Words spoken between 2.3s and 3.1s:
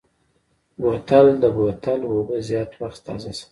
زیات وخت